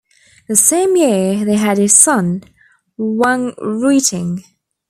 The 0.47 0.55
same 0.55 0.95
year, 0.97 1.45
they 1.45 1.57
had 1.57 1.77
a 1.77 1.87
son, 1.87 2.43
Wang 2.97 3.53
Ruiting. 3.59 4.43